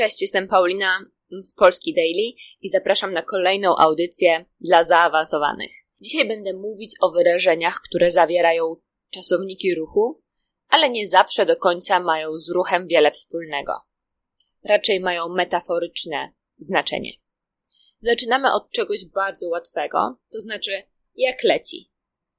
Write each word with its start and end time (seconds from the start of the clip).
Cześć, 0.00 0.22
jestem 0.22 0.48
Paulina 0.48 1.06
z 1.30 1.54
Polski 1.54 1.94
Daily 1.94 2.32
i 2.60 2.68
zapraszam 2.68 3.12
na 3.12 3.22
kolejną 3.22 3.76
audycję 3.76 4.44
dla 4.60 4.84
zaawansowanych. 4.84 5.70
Dzisiaj 6.00 6.28
będę 6.28 6.52
mówić 6.52 6.94
o 7.00 7.10
wyrażeniach, 7.10 7.80
które 7.80 8.10
zawierają 8.10 8.76
czasowniki 9.10 9.74
ruchu, 9.74 10.22
ale 10.68 10.90
nie 10.90 11.08
zawsze 11.08 11.46
do 11.46 11.56
końca 11.56 12.00
mają 12.00 12.36
z 12.36 12.50
ruchem 12.50 12.86
wiele 12.86 13.10
wspólnego. 13.10 13.72
Raczej 14.64 15.00
mają 15.00 15.28
metaforyczne 15.28 16.32
znaczenie. 16.58 17.12
Zaczynamy 18.00 18.52
od 18.52 18.70
czegoś 18.70 19.04
bardzo 19.04 19.48
łatwego, 19.48 20.18
to 20.32 20.40
znaczy 20.40 20.82
jak 21.14 21.44
leci. 21.44 21.90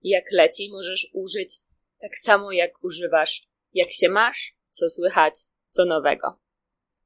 Jak 0.03 0.31
leci 0.31 0.69
możesz 0.71 1.09
użyć 1.13 1.59
tak 1.99 2.17
samo 2.17 2.51
jak 2.51 2.83
używasz 2.83 3.47
jak 3.73 3.91
się 3.91 4.09
masz, 4.09 4.55
co 4.63 4.89
słychać, 4.89 5.33
co 5.69 5.85
nowego. 5.85 6.41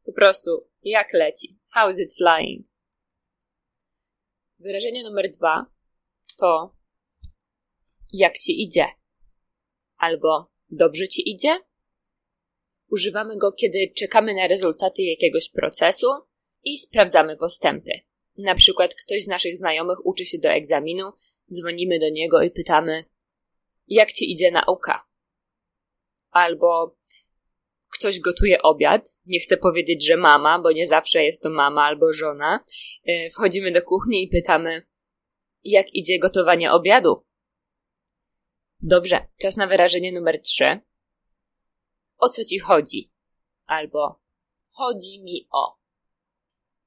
Po 0.05 0.13
prostu, 0.13 0.69
jak 0.83 1.13
leci? 1.13 1.59
How 1.73 1.89
is 1.89 1.99
it 1.99 2.13
flying? 2.17 2.67
Wyrażenie 4.59 5.03
numer 5.03 5.31
dwa 5.31 5.65
to 6.37 6.75
jak 8.13 8.37
ci 8.37 8.63
idzie? 8.63 8.85
Albo 9.97 10.51
dobrze 10.69 11.07
ci 11.07 11.29
idzie? 11.29 11.59
Używamy 12.91 13.37
go, 13.37 13.51
kiedy 13.51 13.93
czekamy 13.97 14.33
na 14.33 14.47
rezultaty 14.47 15.03
jakiegoś 15.03 15.49
procesu 15.49 16.07
i 16.63 16.77
sprawdzamy 16.77 17.37
postępy. 17.37 17.91
Na 18.37 18.55
przykład 18.55 18.95
ktoś 18.95 19.23
z 19.23 19.27
naszych 19.27 19.57
znajomych 19.57 20.05
uczy 20.05 20.25
się 20.25 20.37
do 20.37 20.49
egzaminu, 20.49 21.09
dzwonimy 21.53 21.99
do 21.99 22.09
niego 22.09 22.41
i 22.41 22.51
pytamy, 22.51 23.05
jak 23.87 24.11
ci 24.11 24.31
idzie 24.31 24.51
nauka? 24.51 25.05
Albo 26.31 26.97
ktoś 27.95 28.19
gotuje 28.19 28.61
obiad, 28.61 29.17
nie 29.27 29.39
chcę 29.39 29.57
powiedzieć, 29.57 30.05
że 30.05 30.17
mama, 30.17 30.59
bo 30.59 30.71
nie 30.71 30.87
zawsze 30.87 31.23
jest 31.23 31.41
to 31.41 31.49
mama 31.49 31.83
albo 31.83 32.13
żona. 32.13 32.59
E, 33.05 33.29
wchodzimy 33.29 33.71
do 33.71 33.81
kuchni 33.81 34.23
i 34.23 34.27
pytamy, 34.27 34.87
jak 35.63 35.93
idzie 35.93 36.19
gotowanie 36.19 36.71
obiadu? 36.71 37.25
Dobrze, 38.81 39.27
czas 39.41 39.57
na 39.57 39.67
wyrażenie 39.67 40.11
numer 40.11 40.41
trzy. 40.41 40.79
O 42.17 42.29
co 42.29 42.43
ci 42.45 42.59
chodzi? 42.59 43.11
Albo 43.67 44.21
chodzi 44.67 45.23
mi 45.23 45.47
o. 45.51 45.77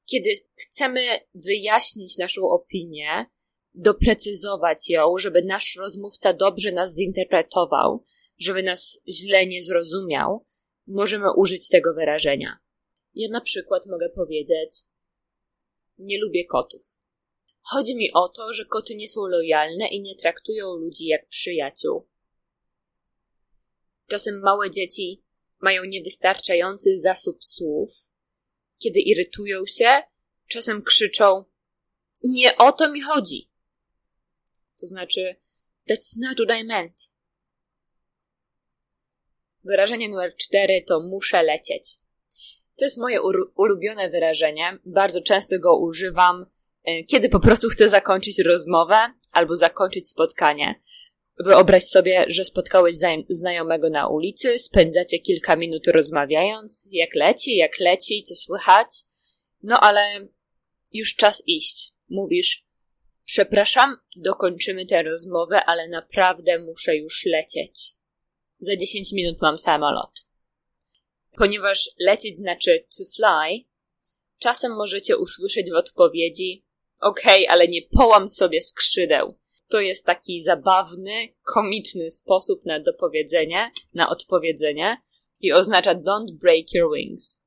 Kiedy 0.07 0.31
chcemy 0.57 1.01
wyjaśnić 1.35 2.19
naszą 2.19 2.49
opinię, 2.51 3.27
doprecyzować 3.75 4.91
ją, 4.91 5.19
żeby 5.19 5.43
nasz 5.43 5.77
rozmówca 5.77 6.33
dobrze 6.33 6.73
nas 6.73 6.95
zinterpretował, 6.95 8.05
żeby 8.39 8.63
nas 8.63 9.01
źle 9.09 9.47
nie 9.47 9.63
zrozumiał, 9.63 10.47
możemy 10.89 11.27
użyć 11.37 11.69
tego 11.69 11.95
wyrażenia. 11.95 12.59
Ja 13.15 13.29
na 13.29 13.41
przykład 13.41 13.87
mogę 13.87 14.09
powiedzieć: 14.09 14.71
Nie 15.99 16.21
lubię 16.21 16.45
kotów. 16.45 16.83
Chodzi 17.61 17.97
mi 17.97 18.13
o 18.13 18.29
to, 18.29 18.53
że 18.53 18.65
koty 18.65 18.97
nie 18.97 19.09
są 19.09 19.27
lojalne 19.27 19.89
i 19.89 20.01
nie 20.01 20.17
traktują 20.17 20.77
ludzi 20.77 21.07
jak 21.07 21.29
przyjaciół. 21.29 22.09
Czasem 24.07 24.41
małe 24.41 24.71
dzieci 24.71 25.23
mają 25.61 25.85
niewystarczający 25.85 26.99
zasób 26.99 27.45
słów. 27.45 27.91
Kiedy 28.79 29.01
irytują 29.01 29.67
się, 29.67 30.03
czasem 30.49 30.83
krzyczą: 30.83 31.45
Nie 32.23 32.57
o 32.57 32.73
to 32.73 32.91
mi 32.91 33.01
chodzi. 33.01 33.51
To 34.81 34.87
znaczy, 34.87 35.37
that's 35.91 36.17
not 36.17 36.49
what 36.49 36.61
I 36.61 36.65
meant. 36.65 37.18
Wyrażenie 39.69 40.09
numer 40.09 40.37
cztery 40.37 40.83
to 40.83 41.01
muszę 41.01 41.43
lecieć. 41.43 41.97
To 42.79 42.85
jest 42.85 42.99
moje 42.99 43.23
ulubione 43.57 44.11
wyrażenie. 44.11 44.79
Bardzo 44.85 45.21
często 45.21 45.59
go 45.59 45.79
używam, 45.79 46.47
e, 46.85 47.05
kiedy 47.05 47.29
po 47.29 47.41
prostu 47.41 47.69
chcę 47.69 47.89
zakończyć 47.89 48.39
rozmowę 48.39 48.97
albo 49.33 49.57
zakończyć 49.57 50.11
spotkanie. 50.11 50.81
Wyobraź 51.45 51.85
sobie, 51.85 52.25
że 52.29 52.45
spotkałeś 52.45 52.97
znajomego 53.29 53.91
na 53.91 54.09
ulicy, 54.09 54.59
spędzacie 54.59 55.19
kilka 55.19 55.57
minut 55.57 55.87
rozmawiając, 55.87 56.89
jak 56.93 57.15
leci, 57.15 57.57
jak 57.57 57.81
leci, 57.81 58.23
co 58.23 58.35
słychać. 58.35 58.89
No 59.63 59.81
ale 59.81 60.29
już 60.93 61.15
czas 61.15 61.43
iść. 61.47 61.95
Mówisz, 62.11 62.67
przepraszam, 63.25 63.97
dokończymy 64.17 64.87
tę 64.87 65.03
rozmowę, 65.03 65.65
ale 65.65 65.89
naprawdę 65.89 66.59
muszę 66.59 66.97
już 66.97 67.27
lecieć 67.27 67.98
za 68.59 68.77
10 68.77 69.13
minut 69.13 69.41
mam 69.41 69.59
samolot. 69.59 70.27
Ponieważ 71.37 71.91
lecieć 72.01 72.37
znaczy 72.37 72.87
to 72.99 73.05
fly, 73.17 73.65
czasem 74.39 74.77
możecie 74.77 75.17
usłyszeć 75.17 75.71
w 75.71 75.75
odpowiedzi 75.75 76.65
okej, 77.01 77.45
okay, 77.45 77.53
ale 77.53 77.69
nie 77.69 77.83
połam 77.83 78.29
sobie 78.29 78.61
skrzydeł. 78.61 79.39
To 79.69 79.81
jest 79.81 80.07
taki 80.07 80.43
zabawny, 80.43 81.29
komiczny 81.43 82.11
sposób 82.11 82.65
na 82.65 82.81
dopowiedzenie, 82.81 83.71
na 83.95 84.11
odpowiedzenie 84.11 84.97
i 85.41 85.53
oznacza 85.53 85.95
don't 85.95 86.33
break 86.33 86.75
your 86.75 86.95
wings. 86.97 87.43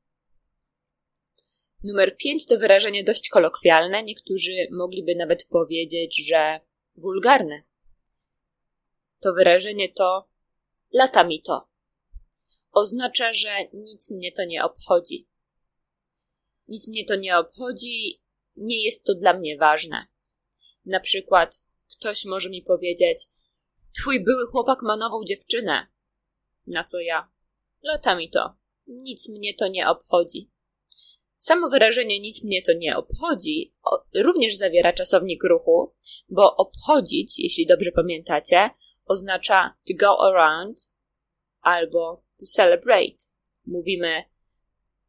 Numer 1.83 2.17
5 2.17 2.45
to 2.45 2.57
wyrażenie 2.57 3.03
dość 3.03 3.29
kolokwialne, 3.29 4.03
niektórzy 4.03 4.67
mogliby 4.71 5.15
nawet 5.15 5.43
powiedzieć, 5.43 6.27
że 6.27 6.59
wulgarne. 6.95 7.63
To 9.19 9.33
wyrażenie 9.33 9.89
to 9.89 10.30
Lata 10.93 11.23
mi 11.23 11.41
to. 11.41 11.67
Oznacza, 12.71 13.33
że 13.33 13.49
nic 13.73 14.11
mnie 14.11 14.31
to 14.31 14.45
nie 14.45 14.63
obchodzi. 14.63 15.27
Nic 16.67 16.87
mnie 16.87 17.05
to 17.05 17.15
nie 17.15 17.37
obchodzi, 17.37 18.21
nie 18.55 18.85
jest 18.85 19.03
to 19.03 19.15
dla 19.15 19.33
mnie 19.33 19.57
ważne. 19.57 20.07
Na 20.85 20.99
przykład 20.99 21.63
ktoś 21.97 22.25
może 22.25 22.49
mi 22.49 22.61
powiedzieć: 22.61 23.27
Twój 23.99 24.23
były 24.23 24.47
chłopak 24.47 24.81
ma 24.81 24.97
nową 24.97 25.23
dziewczynę. 25.25 25.87
Na 26.67 26.83
co 26.83 26.99
ja? 26.99 27.31
Lata 27.81 28.15
mi 28.15 28.29
to. 28.29 28.55
Nic 28.87 29.29
mnie 29.29 29.53
to 29.53 29.67
nie 29.67 29.89
obchodzi. 29.89 30.51
Samo 31.41 31.69
wyrażenie 31.69 32.19
nic 32.19 32.43
mnie 32.43 32.61
to 32.61 32.73
nie 32.73 32.97
obchodzi 32.97 33.75
również 34.15 34.55
zawiera 34.55 34.93
czasownik 34.93 35.43
ruchu, 35.43 35.93
bo 36.29 36.55
obchodzić, 36.55 37.39
jeśli 37.39 37.65
dobrze 37.65 37.91
pamiętacie, 37.91 38.69
oznacza 39.05 39.75
to 39.87 39.93
go 39.99 40.27
around 40.27 40.91
albo 41.61 42.23
to 42.39 42.45
celebrate. 42.45 43.17
Mówimy 43.65 44.23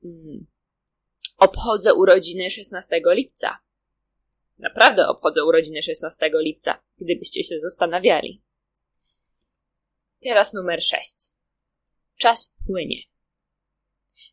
mm, 0.04 0.46
obchodzę 1.36 1.94
urodziny 1.94 2.50
16 2.50 3.00
lipca. 3.06 3.58
Naprawdę 4.58 5.08
obchodzę 5.08 5.44
urodziny 5.44 5.82
16 5.82 6.30
lipca, 6.34 6.82
gdybyście 6.98 7.44
się 7.44 7.58
zastanawiali. 7.58 8.42
Teraz 10.22 10.54
numer 10.54 10.82
6. 10.82 11.16
Czas 12.16 12.56
płynie. 12.66 13.11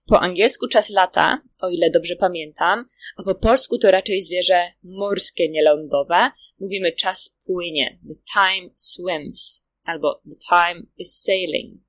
Po 0.10 0.20
angielsku 0.20 0.68
czas 0.68 0.90
lata, 0.90 1.42
o 1.62 1.70
ile 1.70 1.90
dobrze 1.90 2.16
pamiętam, 2.16 2.86
a 3.18 3.24
po 3.24 3.36
polsku 3.36 3.78
to 3.78 3.92
raczej 3.92 4.22
zwierzę 4.22 4.72
morskie, 4.84 5.50
nielądowe. 5.50 6.32
Mówimy 6.60 6.92
czas 6.92 7.36
płynie. 7.46 8.00
The 8.08 8.16
time 8.34 8.70
swims. 8.74 9.66
Albo 9.86 10.22
the 10.30 10.36
time 10.50 10.86
is 10.98 11.22
sailing. 11.24 11.82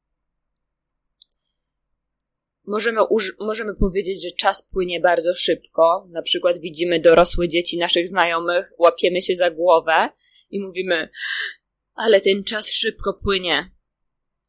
Możemy, 2.66 3.00
możemy 3.40 3.74
powiedzieć, 3.74 4.22
że 4.22 4.30
czas 4.30 4.68
płynie 4.72 5.00
bardzo 5.00 5.34
szybko. 5.34 6.06
Na 6.10 6.22
przykład 6.22 6.58
widzimy 6.58 7.00
dorosłe 7.00 7.48
dzieci 7.48 7.78
naszych 7.78 8.08
znajomych, 8.08 8.72
łapiemy 8.78 9.22
się 9.22 9.34
za 9.34 9.50
głowę 9.50 10.08
i 10.50 10.60
mówimy, 10.60 11.08
ale 11.94 12.20
ten 12.20 12.44
czas 12.44 12.70
szybko 12.70 13.18
płynie. 13.22 13.70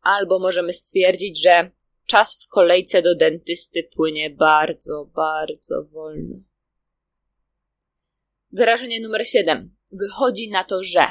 Albo 0.01 0.39
możemy 0.39 0.73
stwierdzić, 0.73 1.43
że 1.43 1.71
czas 2.11 2.43
w 2.43 2.47
kolejce 2.47 3.01
do 3.01 3.15
dentysty 3.15 3.83
płynie 3.83 4.29
bardzo, 4.29 5.05
bardzo 5.15 5.83
wolno. 5.83 6.35
Wyrażenie 8.51 9.01
numer 9.01 9.27
7. 9.27 9.73
Wychodzi 9.91 10.49
na 10.49 10.63
to, 10.63 10.83
że. 10.83 11.05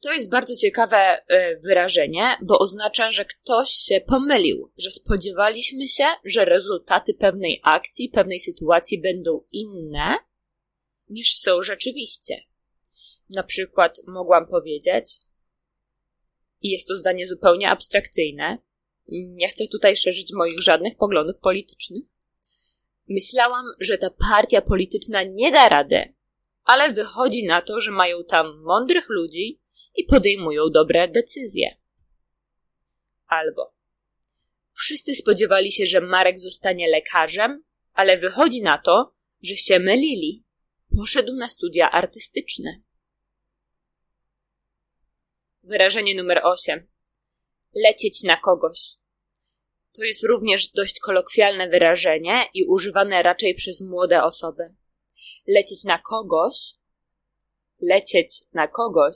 To 0.00 0.12
jest 0.12 0.30
bardzo 0.30 0.56
ciekawe 0.56 0.96
e, 0.96 1.56
wyrażenie, 1.56 2.36
bo 2.42 2.58
oznacza, 2.58 3.12
że 3.12 3.24
ktoś 3.24 3.70
się 3.70 4.00
pomylił, 4.00 4.72
że 4.76 4.90
spodziewaliśmy 4.90 5.88
się, 5.88 6.04
że 6.24 6.44
rezultaty 6.44 7.14
pewnej 7.14 7.60
akcji, 7.64 8.08
pewnej 8.08 8.40
sytuacji 8.40 9.00
będą 9.00 9.44
inne 9.52 10.16
niż 11.08 11.38
są 11.38 11.62
rzeczywiście. 11.62 12.42
Na 13.28 13.42
przykład 13.42 14.00
mogłam 14.06 14.46
powiedzieć, 14.46 15.20
i 16.60 16.70
jest 16.70 16.88
to 16.88 16.94
zdanie 16.94 17.26
zupełnie 17.26 17.70
abstrakcyjne, 17.70 18.58
nie 19.10 19.48
chcę 19.48 19.66
tutaj 19.66 19.96
szerzyć 19.96 20.32
moich 20.32 20.60
żadnych 20.60 20.96
poglądów 20.96 21.38
politycznych. 21.38 22.02
Myślałam, 23.08 23.64
że 23.80 23.98
ta 23.98 24.10
partia 24.10 24.62
polityczna 24.62 25.22
nie 25.22 25.52
da 25.52 25.68
rady, 25.68 26.14
ale 26.64 26.92
wychodzi 26.92 27.44
na 27.44 27.62
to, 27.62 27.80
że 27.80 27.90
mają 27.90 28.24
tam 28.24 28.62
mądrych 28.62 29.08
ludzi 29.08 29.60
i 29.96 30.04
podejmują 30.04 30.70
dobre 30.70 31.08
decyzje. 31.08 31.76
Albo 33.26 33.80
Wszyscy 34.80 35.14
spodziewali 35.14 35.72
się, 35.72 35.86
że 35.86 36.00
Marek 36.00 36.38
zostanie 36.38 36.88
lekarzem, 36.88 37.64
ale 37.92 38.18
wychodzi 38.18 38.62
na 38.62 38.78
to, 38.78 39.14
że 39.42 39.56
się 39.56 39.78
mylili. 39.78 40.44
Poszedł 40.96 41.32
na 41.32 41.48
studia 41.48 41.90
artystyczne. 41.90 42.82
Wyrażenie 45.62 46.14
numer 46.14 46.40
8. 46.44 46.88
Lecieć 47.74 48.22
na 48.22 48.36
kogoś. 48.36 48.99
To 49.92 50.04
jest 50.04 50.24
również 50.24 50.68
dość 50.68 51.00
kolokwialne 51.00 51.68
wyrażenie 51.68 52.44
i 52.54 52.64
używane 52.64 53.22
raczej 53.22 53.54
przez 53.54 53.80
młode 53.80 54.22
osoby. 54.22 54.74
Lecieć 55.46 55.84
na 55.84 55.98
kogoś, 55.98 56.74
lecieć 57.80 58.42
na 58.52 58.68
kogoś, 58.68 59.14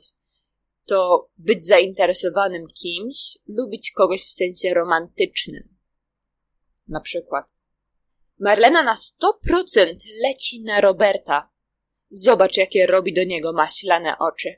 to 0.86 1.28
być 1.38 1.66
zainteresowanym 1.66 2.66
kimś, 2.66 3.38
lubić 3.46 3.90
kogoś 3.90 4.24
w 4.24 4.32
sensie 4.32 4.74
romantycznym. 4.74 5.76
Na 6.88 7.00
przykład. 7.00 7.54
Marlena 8.38 8.82
na 8.82 8.94
100% 8.94 9.94
leci 10.22 10.62
na 10.62 10.80
Roberta. 10.80 11.50
Zobacz, 12.10 12.56
jakie 12.56 12.86
robi 12.86 13.12
do 13.12 13.24
niego 13.24 13.52
maślane 13.52 14.18
oczy. 14.18 14.54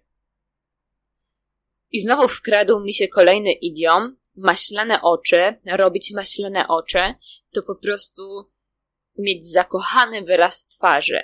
I 1.91 2.01
znowu 2.01 2.29
wkradł 2.29 2.81
mi 2.81 2.95
się 2.95 3.09
kolejny 3.09 3.53
idiom. 3.53 4.17
Maślane 4.37 5.03
oczy, 5.03 5.55
robić 5.67 6.11
maślane 6.11 6.69
oczy, 6.69 6.99
to 7.55 7.62
po 7.62 7.77
prostu 7.77 8.50
mieć 9.19 9.50
zakochany 9.53 10.23
wyraz 10.23 10.67
twarzy. 10.67 11.23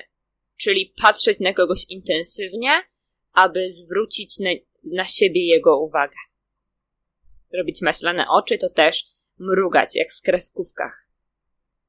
Czyli 0.56 0.94
patrzeć 1.02 1.40
na 1.40 1.52
kogoś 1.52 1.84
intensywnie, 1.88 2.70
aby 3.32 3.70
zwrócić 3.70 4.38
na, 4.38 4.50
na 4.84 5.04
siebie 5.04 5.46
jego 5.46 5.78
uwagę. 5.78 6.16
Robić 7.52 7.82
maślane 7.82 8.28
oczy 8.28 8.58
to 8.58 8.68
też 8.68 9.04
mrugać, 9.38 9.96
jak 9.96 10.12
w 10.12 10.22
kreskówkach. 10.22 11.08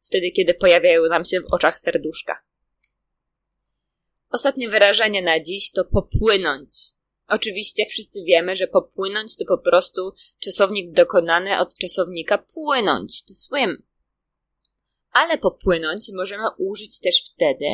Wtedy, 0.02 0.32
kiedy 0.32 0.54
pojawiają 0.54 1.08
nam 1.10 1.26
się 1.26 1.42
w 1.42 1.54
oczach 1.54 1.80
serduszka. 1.80 2.44
Ostatnie 4.30 4.70
wyrażenie 4.70 5.22
na 5.22 5.40
dziś 5.40 5.72
to 5.72 5.86
popłynąć. 5.86 6.74
Oczywiście 7.28 7.86
wszyscy 7.86 8.24
wiemy, 8.24 8.56
że 8.56 8.68
popłynąć 8.68 9.36
to 9.38 9.46
po 9.46 9.58
prostu 9.58 10.14
czasownik 10.40 10.92
dokonany 10.92 11.60
od 11.60 11.78
czasownika 11.78 12.38
płynąć, 12.38 13.24
to 13.24 13.34
swim. 13.34 13.84
Ale 15.12 15.38
popłynąć 15.38 16.12
możemy 16.14 16.44
użyć 16.58 17.00
też 17.00 17.32
wtedy, 17.36 17.66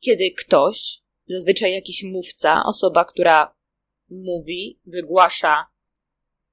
kiedy 0.00 0.30
ktoś, 0.30 1.02
zazwyczaj 1.26 1.72
jakiś 1.72 2.02
mówca, 2.02 2.62
osoba, 2.66 3.04
która 3.04 3.54
mówi, 4.10 4.80
wygłasza 4.86 5.66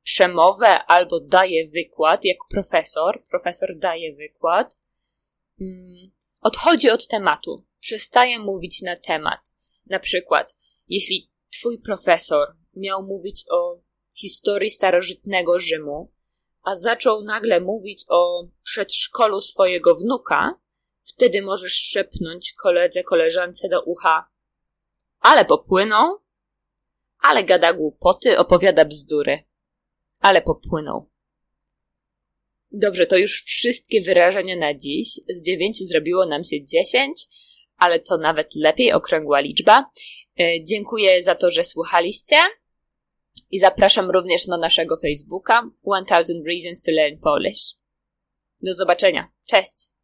przemowę 0.04 0.84
albo 0.86 1.20
daje 1.20 1.68
wykład, 1.68 2.26
jak 2.26 2.38
profesor, 2.50 3.24
profesor 3.30 3.78
daje 3.78 4.16
wykład, 4.16 4.80
mm, 5.62 6.12
odchodzi 6.42 6.90
od 6.90 7.08
tematu, 7.08 7.66
przestaje 7.80 8.40
mówić 8.40 8.82
na 8.82 8.96
temat. 8.96 9.40
Na 9.86 10.00
przykład, 10.00 10.58
jeśli 10.88 11.32
twój 11.60 11.80
profesor 11.80 12.56
miał 12.76 13.04
mówić 13.04 13.46
o 13.50 13.82
historii 14.14 14.70
starożytnego 14.70 15.60
Rzymu, 15.60 16.12
a 16.64 16.76
zaczął 16.76 17.24
nagle 17.24 17.62
mówić 17.62 18.06
o 18.10 18.48
przedszkolu 18.64 19.42
swojego 19.42 19.96
wnuka, 19.96 20.60
wtedy 21.02 21.42
możesz 21.42 21.74
szepnąć 21.74 22.54
koledze, 22.54 23.04
koleżance 23.04 23.68
do 23.68 23.84
ucha. 23.84 24.30
Ale 25.20 25.46
popłynął, 25.46 26.18
ale 27.20 27.44
gada 27.44 27.74
głupoty, 27.74 28.38
opowiada 28.38 28.86
bzdury. 28.86 29.44
Ale 30.20 30.42
popłynął. 30.42 31.10
Dobrze, 32.72 33.06
to 33.06 33.18
już 33.18 33.44
wszystkie 33.44 34.02
wyrażenia 34.02 34.56
na 34.56 34.74
dziś. 34.74 35.20
Z 35.30 35.42
dziewięciu 35.42 35.86
zrobiło 35.86 36.26
nam 36.26 36.44
się 36.44 36.64
dziesięć, 36.64 37.28
ale 37.78 38.00
to 38.00 38.18
nawet 38.18 38.56
lepiej, 38.56 38.94
okrągła 38.94 39.40
liczba. 39.40 39.90
E, 40.40 40.64
dziękuję 40.64 41.24
za 41.24 41.36
to, 41.36 41.52
że 41.52 41.64
słuchaliście 41.64 42.36
i 43.52 43.60
zapraszam 43.60 44.12
również 44.12 44.48
na 44.48 44.58
naszego 44.58 44.98
Facebooka 44.98 45.70
1000 46.06 46.46
Reasons 46.48 46.82
to 46.82 46.92
Learn 46.92 47.18
Polish. 47.18 47.62
Do 48.62 48.74
zobaczenia. 48.74 49.32
Cześć! 49.48 49.97